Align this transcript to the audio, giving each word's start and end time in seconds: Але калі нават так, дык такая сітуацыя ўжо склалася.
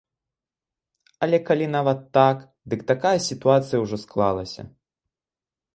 Але 1.25 1.37
калі 1.49 1.67
нават 1.75 1.99
так, 2.19 2.37
дык 2.73 2.81
такая 2.93 3.15
сітуацыя 3.29 3.77
ўжо 3.85 3.97
склалася. 4.07 4.61